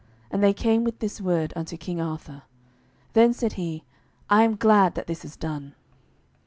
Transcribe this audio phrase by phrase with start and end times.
[0.31, 2.41] And they came with this word unto King Arthur.
[3.13, 3.83] Then said he,
[4.31, 5.75] "I am glad that this is done."